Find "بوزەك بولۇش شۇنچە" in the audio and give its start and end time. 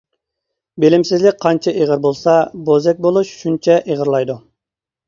2.71-3.79